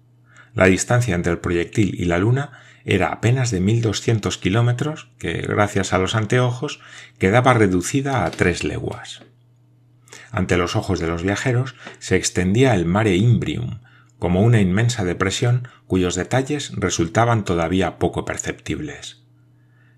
La 0.55 0.67
distancia 0.67 1.15
entre 1.15 1.33
el 1.33 1.39
proyectil 1.39 1.95
y 2.01 2.07
la 2.07 2.19
Luna 2.19 2.53
era 2.85 3.09
apenas 3.09 3.51
de 3.51 3.61
1200 3.61 4.39
kilómetros, 4.39 5.11
que 5.19 5.43
gracias 5.43 5.93
a 5.93 5.99
los 5.99 6.15
anteojos 6.15 6.81
quedaba 7.19 7.53
reducida 7.53 8.25
a 8.25 8.31
tres 8.31 8.65
leguas. 8.65 9.23
Ante 10.31 10.57
los 10.57 10.77
ojos 10.77 11.01
de 11.01 11.09
los 11.09 11.23
viajeros 11.23 11.75
se 11.99 12.17
extendía 12.17 12.75
el 12.75 12.87
mare 12.87 13.17
Imbrium, 13.17 13.81
como 14.19 14.43
una 14.43 14.61
inmensa 14.61 15.05
depresión 15.05 15.69
cuyos 15.87 16.15
detalles 16.15 16.73
resultaban 16.75 17.45
todavía 17.45 17.99
poco 17.99 18.25
perceptibles. 18.25 19.23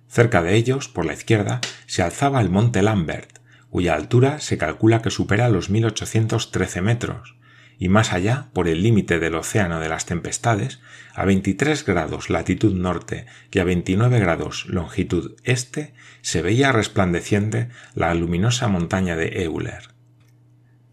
Cerca 0.09 0.43
de 0.43 0.55
ellos, 0.55 0.89
por 0.89 1.05
la 1.05 1.13
izquierda, 1.13 1.61
se 1.87 2.03
alzaba 2.03 2.41
el 2.41 2.51
monte 2.51 2.83
Lambert, 2.83 3.38
cuya 3.71 3.95
altura 3.95 4.41
se 4.41 4.59
calcula 4.59 5.03
que 5.03 5.11
supera 5.11 5.49
los 5.49 5.71
1813 5.71 6.83
metros, 6.83 7.37
y 7.79 7.89
más 7.89 8.13
allá, 8.13 8.49
por 8.53 8.67
el 8.67 8.83
límite 8.83 9.21
del 9.21 9.37
océano 9.37 9.79
de 9.79 9.89
las 9.89 10.05
tempestades, 10.05 10.81
a 11.15 11.25
23 11.25 11.85
grados 11.85 12.29
latitud 12.29 12.75
norte 12.75 13.27
y 13.53 13.61
a 13.61 13.65
29 13.65 14.19
grados 14.19 14.67
longitud 14.67 15.37
este, 15.45 15.95
se 16.21 16.43
veía 16.43 16.73
resplandeciente 16.73 17.69
la 17.95 18.13
luminosa 18.15 18.67
montaña 18.67 19.17
de 19.17 19.45
Euler. 19.45 19.91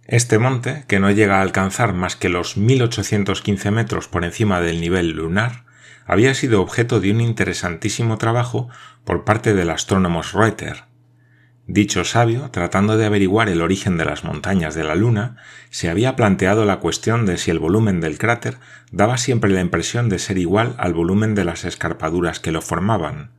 Este 0.06 0.38
monte, 0.38 0.86
que 0.88 1.00
no 1.00 1.10
llega 1.10 1.40
a 1.40 1.42
alcanzar 1.42 1.94
más 1.94 2.16
que 2.16 2.30
los 2.30 2.58
1815 2.58 3.72
metros 3.72 4.08
por 4.08 4.24
encima 4.24 4.62
del 4.62 4.80
nivel 4.80 5.10
lunar, 5.10 5.66
había 6.06 6.36
sido 6.36 6.62
objeto 6.62 7.00
de 7.00 7.10
un 7.10 7.20
interesantísimo 7.20 8.20
trabajo 8.20 8.70
por 9.04 9.26
parte 9.26 9.56
del 9.56 9.72
astrónomo 9.72 10.22
Reuter, 10.22 10.84
Dicho 11.68 12.04
sabio, 12.04 12.52
tratando 12.52 12.96
de 12.96 13.08
averiguar 13.08 13.50
el 13.50 13.64
origen 13.64 13.98
de 13.98 14.06
las 14.06 14.24
montañas 14.24 14.76
de 14.76 14.84
la 14.84 14.94
Luna, 14.94 15.38
se 15.72 15.90
había 15.90 16.16
planteado 16.16 16.64
la 16.64 16.80
cuestión 16.80 17.26
de 17.26 17.38
si 17.38 17.50
el 17.50 17.58
volumen 17.58 18.02
del 18.02 18.20
cráter 18.20 18.58
daba 18.92 19.18
siempre 19.18 19.50
la 19.50 19.62
impresión 19.62 20.08
de 20.08 20.20
ser 20.20 20.38
igual 20.38 20.76
al 20.78 20.94
volumen 20.94 21.34
de 21.34 21.44
las 21.44 21.66
escarpaduras 21.66 22.40
que 22.40 22.52
lo 22.52 22.62
formaban. 22.62 23.32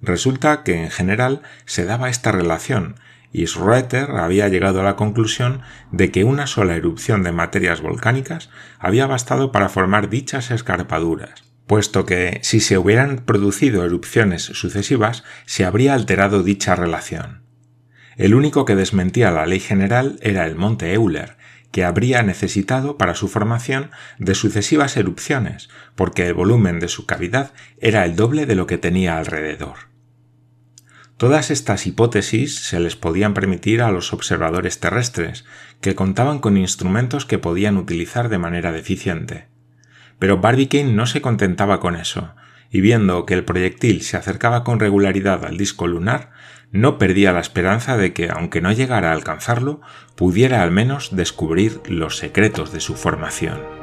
Resulta 0.00 0.62
que 0.62 0.82
en 0.82 0.90
general 0.90 1.42
se 1.66 1.84
daba 1.84 2.08
esta 2.08 2.32
relación, 2.32 2.96
y 3.32 3.46
Schroeter 3.46 4.10
había 4.12 4.48
llegado 4.48 4.80
a 4.80 4.84
la 4.84 4.96
conclusión 4.96 5.60
de 5.90 6.10
que 6.10 6.24
una 6.24 6.46
sola 6.46 6.74
erupción 6.74 7.22
de 7.22 7.32
materias 7.32 7.82
volcánicas 7.82 8.48
había 8.78 9.06
bastado 9.06 9.52
para 9.52 9.68
formar 9.68 10.08
dichas 10.08 10.50
escarpaduras, 10.50 11.51
puesto 11.66 12.04
que 12.04 12.40
si 12.42 12.60
se 12.60 12.78
hubieran 12.78 13.18
producido 13.18 13.84
erupciones 13.84 14.42
sucesivas 14.42 15.24
se 15.46 15.64
habría 15.64 15.94
alterado 15.94 16.42
dicha 16.42 16.74
relación. 16.74 17.42
El 18.16 18.34
único 18.34 18.64
que 18.64 18.76
desmentía 18.76 19.30
la 19.30 19.46
ley 19.46 19.60
general 19.60 20.18
era 20.20 20.46
el 20.46 20.54
monte 20.54 20.92
Euler, 20.92 21.36
que 21.70 21.84
habría 21.84 22.22
necesitado 22.22 22.98
para 22.98 23.14
su 23.14 23.28
formación 23.28 23.90
de 24.18 24.34
sucesivas 24.34 24.96
erupciones, 24.96 25.70
porque 25.96 26.26
el 26.26 26.34
volumen 26.34 26.78
de 26.78 26.88
su 26.88 27.06
cavidad 27.06 27.52
era 27.80 28.04
el 28.04 28.14
doble 28.14 28.44
de 28.44 28.54
lo 28.54 28.66
que 28.66 28.78
tenía 28.78 29.16
alrededor. 29.16 29.90
Todas 31.16 31.50
estas 31.50 31.86
hipótesis 31.86 32.56
se 32.56 32.80
les 32.80 32.96
podían 32.96 33.32
permitir 33.32 33.80
a 33.80 33.90
los 33.90 34.12
observadores 34.12 34.80
terrestres, 34.80 35.44
que 35.80 35.94
contaban 35.94 36.40
con 36.40 36.56
instrumentos 36.56 37.26
que 37.26 37.38
podían 37.38 37.76
utilizar 37.76 38.28
de 38.28 38.38
manera 38.38 38.72
deficiente. 38.72 39.51
Pero 40.18 40.38
Barbicane 40.38 40.92
no 40.92 41.06
se 41.06 41.20
contentaba 41.20 41.80
con 41.80 41.96
eso, 41.96 42.34
y 42.70 42.80
viendo 42.80 43.26
que 43.26 43.34
el 43.34 43.44
proyectil 43.44 44.02
se 44.02 44.16
acercaba 44.16 44.64
con 44.64 44.80
regularidad 44.80 45.44
al 45.44 45.58
disco 45.58 45.86
lunar, 45.86 46.30
no 46.70 46.96
perdía 46.96 47.32
la 47.32 47.40
esperanza 47.40 47.96
de 47.96 48.12
que, 48.14 48.30
aunque 48.30 48.62
no 48.62 48.72
llegara 48.72 49.10
a 49.10 49.14
alcanzarlo, 49.14 49.82
pudiera 50.16 50.62
al 50.62 50.70
menos 50.70 51.14
descubrir 51.14 51.80
los 51.86 52.16
secretos 52.16 52.72
de 52.72 52.80
su 52.80 52.94
formación. 52.94 53.81